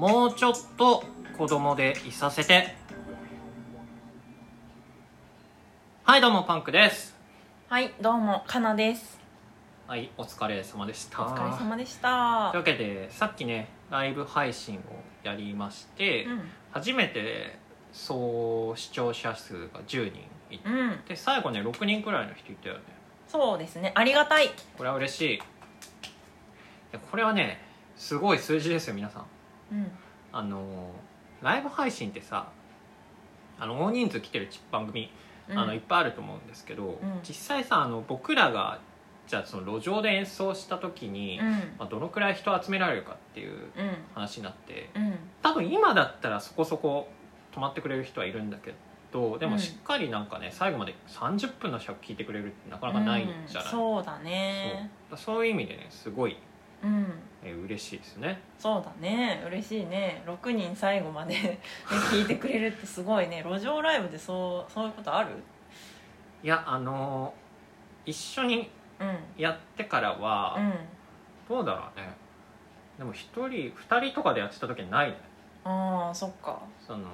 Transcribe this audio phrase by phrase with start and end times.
[0.00, 1.04] もうちょっと
[1.36, 2.74] 子供でいさせて。
[6.04, 7.14] はいどうもパンクです。
[7.68, 9.20] はいどうもかなです。
[9.86, 11.22] はいお疲れ様でした。
[11.22, 12.48] お疲れ様でした。
[12.50, 14.80] というわけでさっきねライブ配信を
[15.22, 16.40] やりまして、うん。
[16.70, 17.58] 初めて
[17.92, 20.98] 総視聴者数が10人いて、うん。
[21.06, 22.80] で最後ね6人くらいの人いたよね。
[23.28, 23.92] そうですね。
[23.94, 24.48] ありがたい。
[24.78, 25.42] これは嬉しい。
[27.10, 27.60] これはね
[27.96, 29.26] すごい数字ですよ皆さん
[29.72, 29.90] うん。
[30.32, 30.90] あの
[31.42, 32.48] ライブ配信ってさ
[33.58, 35.10] あの大人数来てる番組、
[35.48, 35.58] うん。
[35.58, 36.98] あのいっぱいあると思うんですけど、ん。
[37.22, 38.80] 実際さあの僕らが
[39.26, 41.50] じゃあその路上で演奏した時に、うん。
[41.50, 43.70] まあ、どのくらい人を集められるかっていううん。
[44.14, 45.14] 話になってうん。
[45.42, 47.08] 多分今だったらそこそこ
[47.52, 48.74] 泊まってくれる人はいるんだけ
[49.12, 49.52] どでうん。
[49.52, 53.70] もしっかりなんかね最後まで30分の尺聞いてくれるってなかなかないんじゃない、うん。
[53.70, 54.90] そうだね。
[55.10, 55.18] そう。
[55.18, 56.36] そういう意味でねすごい、
[56.82, 57.12] うん。
[57.42, 58.40] えー嬉しいですね。
[58.58, 59.42] そうだね。
[59.46, 60.22] 嬉しいね。
[60.26, 61.58] 6人最後まで、 ね、
[62.10, 63.42] 聞いてくれるってすごいね。
[63.46, 65.30] 路上ライブでそうそういうことある？
[66.42, 69.18] いやあのー一緒にうん。
[69.36, 70.74] やってからは、うん。
[71.48, 72.08] どうだろうね。
[72.98, 75.16] でも1人2人とかでやってた時はないね。
[75.64, 76.60] ああそっか。
[76.86, 77.08] その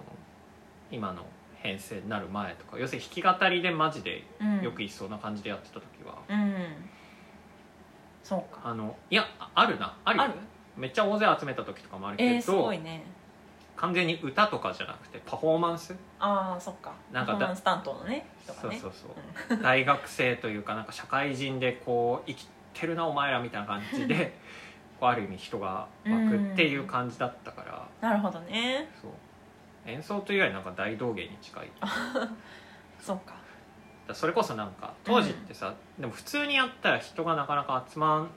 [0.90, 1.24] 今の
[1.56, 2.78] 編成になる前とか。
[2.78, 4.62] 要するに弾き語りでマジでうん。
[4.62, 6.90] よくいそうな感じでやってた時は、うん
[8.26, 8.60] そうか。
[8.64, 10.24] あのいやああるなあるよ。
[10.24, 10.32] ある？
[10.76, 13.04] めっちゃ大勢集めた時とかもあるけど、えー、すごいね。
[13.76, 15.94] 完全に歌とかじゃなくてパフォーマンス？
[16.18, 16.92] ああそっか。
[17.12, 18.78] なんかだパフォーマンス担当のね人がね。
[18.80, 19.12] そうそう
[19.48, 19.62] そう。
[19.62, 24.36] 大学生というかなんか社会人でこう生きてるなお前らみたいな感じで
[24.98, 28.08] こうある意味人が湧くっていう感じだったから。
[28.08, 28.88] なるほどね。
[29.00, 29.10] そう。
[29.86, 31.70] 演奏というよりなんか大道芸に近い。
[32.98, 33.32] そうか。
[33.32, 33.35] ら
[34.14, 38.30] それこそなんか当時ってさ、でも普通にやったら人がなかなか集まん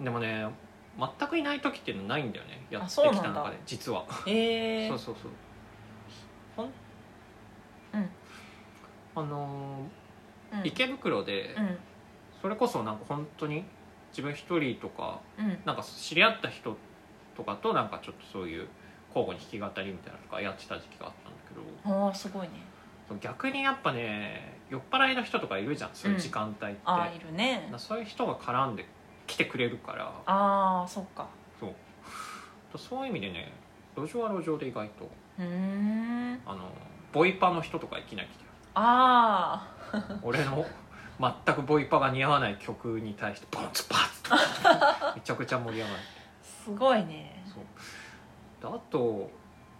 [0.00, 0.46] でもね
[0.98, 5.30] 全くいない時っていうのないんだよねやってきた中で実は、ええそうそうそう。
[6.56, 6.66] ほん
[7.94, 8.08] うん。
[9.14, 9.78] あの
[10.52, 10.60] うん。
[10.60, 11.78] ー池袋で、うん。
[12.40, 13.64] それこそなんか本当に
[14.10, 15.58] 自分一人とかうん。
[15.64, 16.76] なんか知り合った人
[17.36, 18.68] とかとなんかちょっとそういう
[19.14, 21.38] 交互に弾き語りみたいなのとかやってた時期があったんだ
[21.84, 22.71] けどああすごいね
[23.20, 27.68] 逆にやっぱね酔っ払いの人とかいるじゃんそういう時間帯って、ああいるね。
[27.70, 28.86] なそういう人が絡んで
[29.26, 30.06] 来てくれるから。
[30.26, 31.26] ああそっか。
[31.60, 32.78] そう。
[32.78, 33.52] そういう意味でね
[33.96, 36.40] 路上は路上で意外とうーん。
[36.46, 36.70] あの
[37.12, 39.68] ボイパの人とかいきなり来てあ
[40.22, 40.64] 俺の
[41.20, 45.12] 全くボイパが似合わない曲に対してポンツパツとか。
[45.14, 45.96] めちゃくちゃ盛り上がる。
[45.96, 45.98] あ
[46.42, 47.44] すごいね。
[47.46, 48.72] そう。
[48.72, 49.30] であと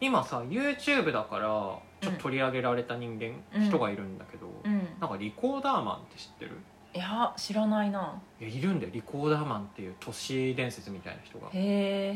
[0.00, 3.66] 今さ YouTube だからちょっと取り上げられた人間、うん。
[3.68, 4.88] 人がいるんだけど、うん。
[5.00, 6.58] なんかリコーダーマンって知ってる？
[6.94, 8.20] いや知らないな。
[8.40, 8.90] いやいるんだよ。
[8.92, 11.48] リコーダーマンっていう都市伝説みたいな人が。
[11.50, 11.62] でへ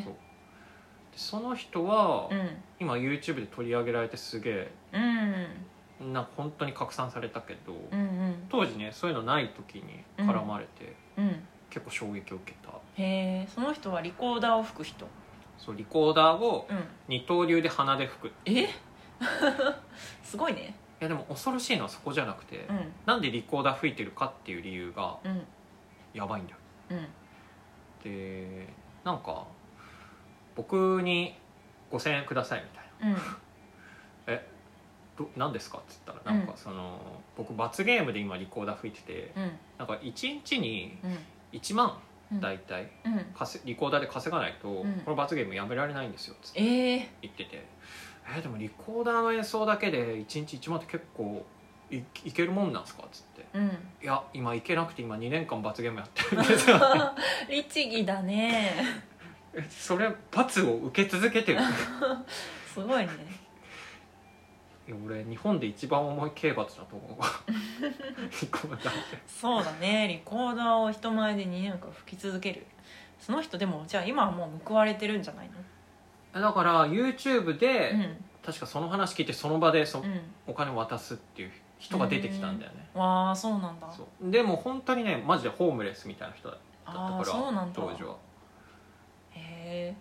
[0.01, 0.07] え
[1.15, 2.49] その人は、うん。
[2.79, 5.01] 今 YouTube で取り上げられてすげうん。
[5.01, 5.49] え
[6.13, 8.35] なんか本当に拡散されたけど、うんうん。
[8.51, 11.37] 当時ねそういうのない時に絡まれて、うん。
[11.71, 12.75] 結構衝撃を受けた。
[13.01, 15.07] へえその人はリコーダーを吹く人？
[15.57, 16.85] そうリコーダーをうん。
[17.09, 18.69] 二刀流で鼻で吹くいえ？
[20.23, 20.75] すごいね。
[21.01, 22.93] やでも恐ろしいのはそこじゃなくて、うん。
[23.05, 25.47] なんでリコーダー吹いてるかっていう理由がうん。
[26.15, 26.59] やばいんだよ。
[26.91, 27.09] うん。
[28.03, 28.69] で
[29.05, 29.45] なんか
[30.55, 31.37] 僕に
[31.93, 33.17] 5000円くださいみたいな。
[33.17, 33.23] うん。
[34.35, 34.49] え
[35.19, 37.01] ど何ですかっつったらなんかその、
[37.37, 39.59] 僕罰ゲームで今リコーダー吹いててうん。
[39.79, 40.13] なんか1
[40.45, 41.19] 日にうん。
[41.53, 41.99] 1万
[42.33, 42.41] うん。
[42.41, 43.25] 大体うん。
[43.35, 45.01] 稼リコーダーで稼がないと、ん。
[45.05, 47.67] この罰ゲームやめられないんですよっつってええ言ってて
[48.35, 51.45] えでもリコーダーの演奏だけで1日1万って結構
[51.91, 53.47] いいけるもんなんすかっつって。
[53.55, 53.67] うん。
[54.03, 56.43] いや今いけなくて今2年間罰ゲームやってる。
[56.43, 56.81] んですよ
[57.49, 58.75] 律儀だね。
[59.55, 61.61] えそれ罰を受け続けてる。
[62.67, 63.13] すごいね。
[64.89, 67.27] いや俺日本で一番重い刑罰だと思うわ。
[68.43, 68.93] リコーダー
[69.27, 70.09] そうだね。
[70.09, 72.67] リコーダーを人前で2年間吹き続ける。
[73.21, 75.51] その人でもじゃあ今はもう報われてるんじゃない
[76.33, 80.21] だから YouTube で、のうん確かその話聞いてその場でそ、うん。
[80.47, 82.89] お金を渡すっていう人が出てきたんだよね。
[82.95, 83.93] わあそうなんだ。
[83.93, 84.31] そう。
[84.31, 87.83] でも本当にねマジでホームレスみたいな人だったからそうなんだ。
[87.83, 88.17] 当時は。
[89.33, 89.97] へえ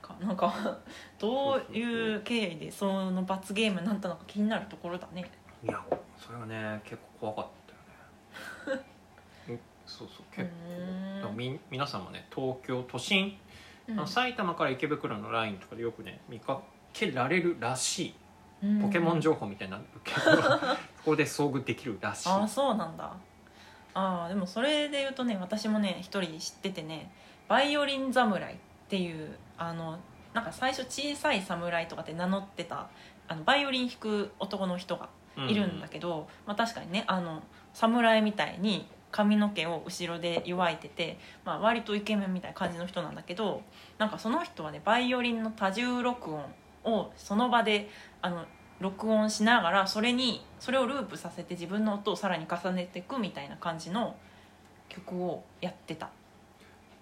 [0.00, 0.78] かなんか
[1.18, 5.28] どういう経緯でその罰ゲームになったのか気になるところだね。
[5.64, 5.84] いや
[6.16, 7.46] それはね結構怖かっ
[8.64, 8.84] たよね。
[9.50, 11.16] うんそうそう結構。
[11.16, 13.36] だからみ皆さんもね東京都心、
[13.88, 13.98] うん。
[13.98, 16.62] あの埼玉から池袋のラインとかでよくね見か
[16.98, 18.14] けられるらしい。
[18.64, 18.82] うん。
[18.82, 22.28] ポケモン情報みたいになるけど、そこで遭遇できるらしい。
[22.28, 23.14] ああそうなんだ。
[23.94, 27.10] ああでもそれで言うとね私もね一人知っててね
[27.48, 28.56] 「バイオリン侍」っ
[28.88, 29.98] ていうあの
[30.34, 32.88] なんか最初小さい侍とかって名乗ってた
[33.26, 35.08] あのバイオリン弾く男の人が
[35.48, 37.42] いるんだけど、まあ、確かにねあの
[37.74, 43.62] 侍みたいに髪の毛を後ろで祝いてて、まあ、割とイケメンみたいな感じの人なんだけど
[43.98, 46.44] なんかその人はねバイオリンの多重録音
[46.94, 47.88] をその場で
[48.22, 48.44] あの
[48.80, 54.14] 録音しながらそれにそれをループさせて自分の音をさらに重ねていくみたいな感じの
[54.88, 56.10] 曲をやってた。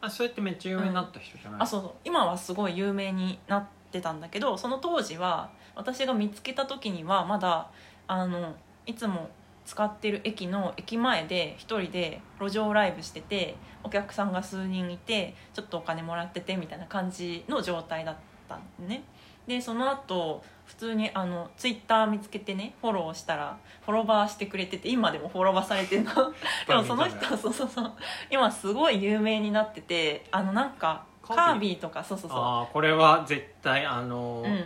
[0.01, 7.71] あそうやってめっちゃ有名になった人じゃない、あそうそう今はすごい有名になってたんだけどその当時は私が見つけた時にはまだ
[8.07, 8.55] あの
[8.85, 9.31] いつも
[9.65, 18.17] 使ってる駅の駅前で一人で路上ライブしててお客さんが数人いてちょっとお金もらっててみたいな感じの状態だっ
[18.49, 19.03] たんね
[19.47, 26.13] でその後普通にあのツイッター見つけてねフォローしたらフォロバーしてくれてて今でもフォロバーされてるの。
[26.67, 27.93] でもその人はそうそうそう。
[28.31, 34.65] 今すごい有名になっててあのなんかカカービィとかそうそうそああこれは絶対あのう、うん、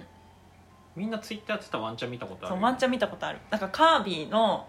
[0.97, 3.39] みんなツイッターやってたワンチャン見たことあるそうワンチャン見たことある。
[3.51, 4.67] なんかカービィの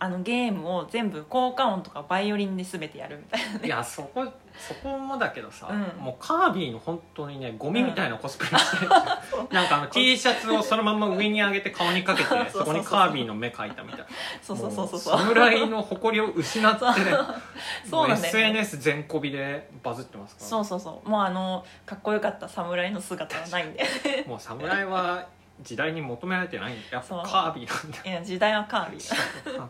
[0.00, 3.66] あのゲームを全部効果音とかバイオリンで全てやるみたいなね。
[3.66, 4.26] いやそこ
[4.58, 6.04] そこもだけどさ、うん。
[6.04, 8.90] もうカービィの本当にねゴミみたいなコスプレして る、
[9.50, 14.06] なんかあの T シャツをそのまんま上に上げて顔にかけてそうそうそうそこにカービィの目描いたみたいな。
[14.42, 15.00] そうそうそうそう。
[15.00, 17.16] そうも侍の誇りを失ってね
[17.88, 18.08] そう。
[18.08, 18.42] なんだよね。
[18.42, 20.46] も SNS 全こびでバズってますから。
[20.48, 21.08] そうそうそう。
[21.08, 23.84] もうあのかっこよかった侍の姿はないんで。
[24.26, 25.26] もう侍は
[25.60, 26.82] 時代に求められてないんだ。
[26.92, 27.98] やっぱカービィなんだ。
[27.98, 29.68] よいや時代はカービィ。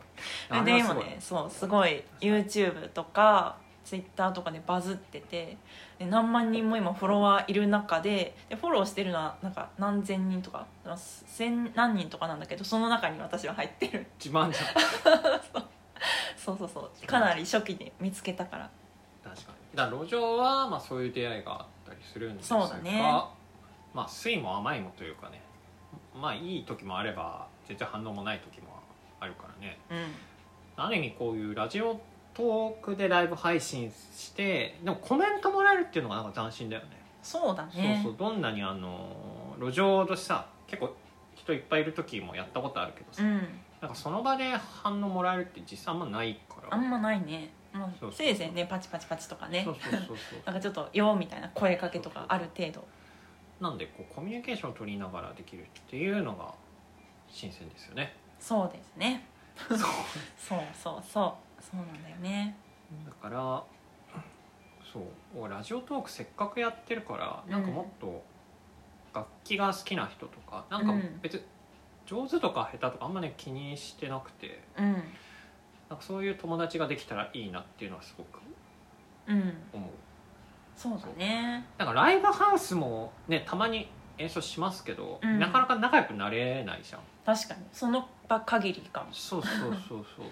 [0.50, 1.04] あで今れはすごい。
[1.04, 2.02] ねそうすごい。
[2.20, 5.56] YouTube とか Twitter とかでバズってて
[5.98, 10.66] で何万人も今フォロワーいる中ででフォローしてるのはなんか何千人とか
[11.26, 14.06] 千何人とかなんだけどその中に私は入ってる。
[14.22, 15.40] 自慢じゃん。
[16.36, 16.58] そう。
[16.58, 18.70] そうそうかなり初期で見つけたから。
[19.22, 19.76] 確かに。
[19.76, 23.00] だから路上はまあそういう出会いがあったりするんですがそうだね。
[23.92, 25.40] まあ酸いも甘いもというかね。
[26.14, 28.68] まあいい時もあれば全然反応もない時も
[29.20, 29.78] あるからね。
[29.90, 30.14] うん。
[30.76, 32.00] ある意味こういうラジオ
[32.34, 36.88] トークでライブ配信してでもコメントもらえるっていうのがなんか斬新だよね。
[37.22, 38.00] そうだね。
[38.02, 38.30] そうそう。
[38.30, 40.94] どんなにあの路上とさ結構
[41.34, 43.48] 人いっぱいいる時もやったことあるけどさ、うん。
[43.80, 44.50] なんかその場で
[44.82, 46.74] 反応もらえるって実際あんまないから。
[46.74, 49.62] あんまないね、まあそうそうせいぜいねパチパチパチとかね。
[49.64, 50.16] そうそうそうそう。
[50.46, 52.84] なんかちょっと「よ」みたいな声かけとかある程度。
[53.60, 56.52] なんでこうコミュニケーションを取りながらできるっていうのが
[57.28, 58.14] 新鮮ですよね。
[58.40, 59.24] そうですね。
[59.68, 59.78] そう。
[60.36, 62.56] そうそうそうそうなんだよね。
[63.06, 63.64] だから
[64.92, 68.22] そうラジオトークせっかくやってるからなんかもっと
[69.14, 71.20] 楽器が好きな人とかなんかうん。
[71.22, 71.42] 別に
[72.06, 74.92] 上手とか下手とかあんまね気にしてなくてうん。
[75.88, 78.40] なんかそういう友達ができたらいいなっていうのはすごく
[79.26, 79.54] うん。
[79.72, 79.90] 思う。
[80.76, 81.66] そうだね。
[81.78, 83.88] なんかライブハウスもねたまに
[84.18, 85.38] 演奏しますけど、うん。
[85.40, 87.00] なかなか仲良くなれないじゃん。
[87.24, 87.60] 確かに。
[87.72, 89.06] その場限りかも。
[89.12, 90.26] そうそうそうそうそう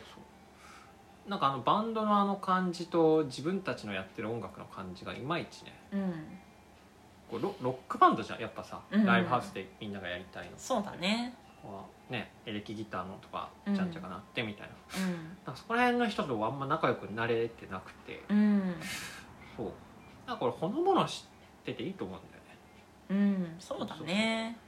[1.29, 5.73] なんかあのバンドのあの感じと自分たちのやってる音楽の感じがいまいちね。
[5.93, 6.13] うん
[7.31, 9.07] こうロロックバンドじゃんやっぱさ、うん。
[9.07, 10.53] ライブハウスでみんながやりたいの。
[10.59, 11.35] そうだね。
[11.63, 15.13] こうねエレキギターのとかうんちゃんちゃかなってみたいな,、うん。
[15.47, 18.23] なんかそこら辺の人とあんま仲良くなれてなくて。
[18.29, 18.75] うん。
[19.57, 19.73] そう。
[20.27, 21.25] なんかこれほのぼのし
[21.65, 23.37] てていいと思うんだよね。
[23.49, 23.57] うん。
[23.59, 24.59] そうだね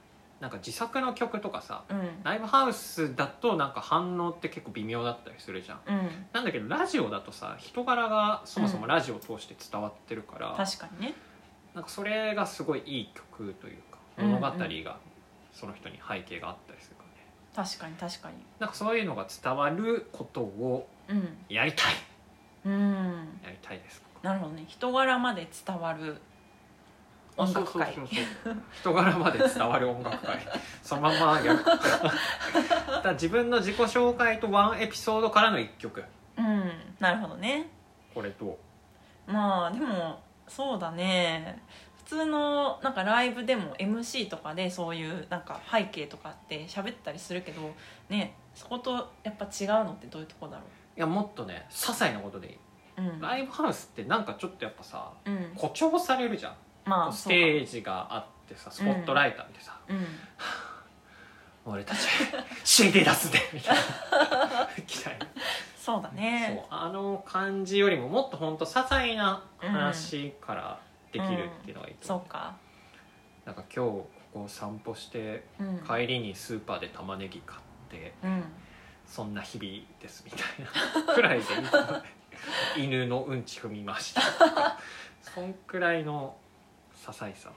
[0.45, 2.21] なんか自作の曲とかさうん。
[2.23, 5.79] ライブハウスだとなんか反応って結構微妙だったりするじゃん。
[5.87, 6.09] うん。
[6.33, 11.15] なんだけどラジオだとさ人柄がそもそもラジオを通して伝わってるから、確かにね。
[11.73, 14.31] なんかそれがすごいいい曲というかうんうん。
[14.33, 14.97] 物語が
[15.51, 17.67] その人に背景があったりするからね。
[17.67, 18.35] 確かに確かに。
[18.59, 21.37] なんかそういうのが伝わることをうん。
[21.49, 21.93] やりたい。
[22.65, 23.39] うん。
[23.43, 24.65] やりたいですなるほどね。
[24.67, 26.21] 人柄まで伝わる
[27.37, 27.93] 音楽会。
[28.81, 30.37] 人柄まで伝わる音楽会。
[30.81, 31.59] そのままやる。
[33.13, 36.03] 自分の自己紹介とワンエピソードからの一曲。
[36.37, 36.71] うん。
[36.99, 37.69] なるほどね。
[38.13, 38.57] これと。
[39.27, 41.61] まあでもそうだね。
[41.97, 47.61] 普通のなんかライブでも MC とかでそういうなんか背景とかって喋ったりするけど
[48.09, 50.63] ねそことやっぱ違うのってどういうとこだろ
[50.95, 52.57] いやもっとね些細なことでいい。
[52.97, 53.19] ううん。
[53.19, 55.51] ライブハウスってなんかちょっとやっぱさうん。
[55.55, 56.53] 誇張されるじゃん
[56.85, 60.03] まあステージがあってさスポットライター見てさ、そうか
[61.65, 61.99] 俺たち
[62.63, 63.81] CD 出すねみたいな
[64.77, 65.25] みたいな。
[65.35, 65.41] うん
[65.85, 70.79] そうだそうねあの感じよりももっと本当些細な話から
[71.11, 72.55] できるっていうのがいいと思う、そうか。
[73.45, 75.79] なんか今日ここ散歩してうん。
[75.87, 78.43] 帰りにスーパーで玉ねぎ買ってうん。
[79.05, 81.13] そんな日々ですみたいな。
[81.13, 81.45] くらいで
[82.77, 84.21] 犬のうんち踏みました。
[85.21, 86.35] そんくらいの
[86.95, 87.51] 些細さ。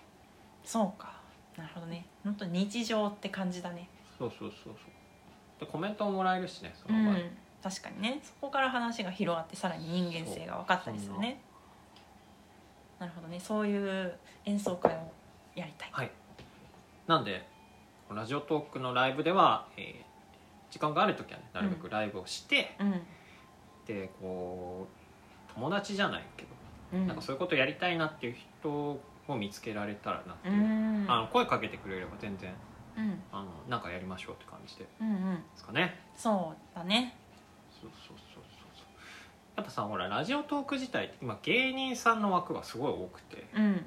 [0.65, 1.21] そうか。
[1.57, 2.07] なるほどね。
[2.25, 3.89] 本当日常って感じだね。
[4.19, 4.75] そうそうそうそう。
[5.61, 7.17] でコメントももらえるしねそうの場。
[7.17, 7.31] 合、ん。
[7.63, 8.21] 確かにね。
[8.23, 11.41] そこから話が広がってさらに人間性が分かったりするね。
[12.99, 13.41] なるほどね。
[13.41, 14.15] そういう
[14.45, 15.13] 演奏会を
[15.55, 16.11] やりたい、はい。
[17.07, 17.47] なんで
[18.11, 20.09] ラジオトークのライブでは、えー
[20.71, 23.01] 時間がある時はねなるべくライブをして、うん。
[23.87, 24.87] でこ
[25.51, 26.49] う友達じゃないけど、
[26.93, 27.07] うん。
[27.07, 29.01] なんかそういうことやりたいなっていう人
[29.33, 31.07] を見つけられたらなってういう、ん。
[31.09, 32.53] あの声かけてくれれば全然
[32.97, 33.21] うん。
[33.33, 34.85] あのなんかやりましょうって感じで。
[34.85, 35.43] でうんうん。
[35.55, 35.99] すかね。
[36.17, 37.17] そうだね。
[37.81, 38.43] そうそうそうそう
[38.75, 38.87] そう。
[39.57, 43.47] やっぱさほらラジオトーク自体って今芸人さんの枠がすごい多くて。
[43.55, 43.85] うん。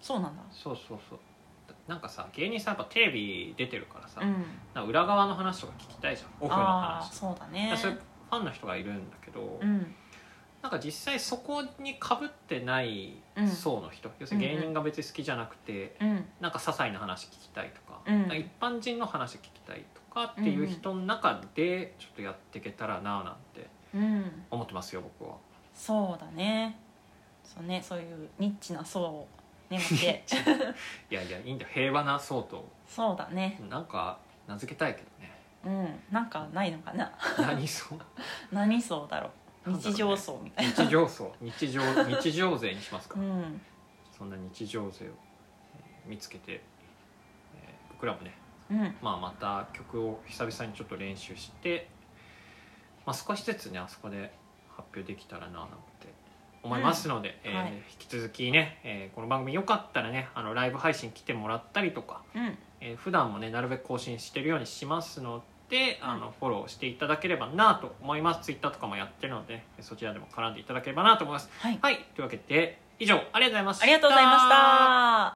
[0.00, 0.42] そうなんだ。
[0.50, 1.18] そうそうそう。
[1.88, 4.32] なんかさ芸人さんやっぱテレビ出てるからさ、うん。
[4.74, 6.28] なんか裏側の話とか聞きたいじゃん。
[6.40, 7.74] オフのああ話そうだね。
[7.76, 7.98] そういう
[8.30, 9.94] ファンの人がいるんだけど、うん
[10.62, 16.24] なんか実際そこにかぶってないうん層の人、要するに芸人が別に好きじゃなくて、うん。
[16.40, 18.24] なんか些細な話聞きたいとか,、うん。
[18.26, 24.44] か一般人の話聞きたいとかっていう人の中でちょっとやっていけたらななんてうん。
[24.50, 25.36] 思ってますよ僕は。
[25.74, 26.78] そうだね。
[27.42, 29.28] そうねそういうニッチな層を
[29.68, 30.24] ね持って
[31.10, 31.70] いやいやいいんだよ。
[31.74, 32.68] 平和な層と。
[32.86, 33.60] そうだね。
[33.68, 35.32] なんか名付けたいけどね。
[35.64, 36.14] うん。
[36.14, 37.10] なんかないのかな？
[37.38, 37.98] 何層？
[38.52, 39.30] 何層だろう
[39.66, 40.72] 日常層みたいな。
[40.72, 41.34] 日常層。
[41.40, 41.80] 日常
[42.20, 43.60] 日常勢にしますか、うん。
[44.16, 45.08] そんな日常勢を
[45.76, 48.34] えー見つけて、えー僕らもね
[48.70, 48.94] うん。
[49.00, 51.88] まあ、また曲を久々にちょっと練習して、
[53.06, 54.32] まあ、少しずつねあそこで
[54.76, 55.68] 発表できたらななん
[56.00, 56.12] て
[56.64, 57.72] 思いますので、えーはい。
[57.74, 62.58] 引き続きね、えーこの番組よかったらねあのライブ配信来てもらったりとか、うん。
[62.80, 65.44] えー普段もねなるべく更新してるようにしますので
[66.02, 68.40] あのフォローしていただければなと思います。
[68.42, 71.50] ツイッターとかもやってるのでそちらでも絡んでいただければなと思います。
[71.58, 71.78] はい。
[71.80, 71.96] はい。
[72.14, 73.82] というわけで以上ありがとうございました。
[73.84, 75.30] ありがとうございました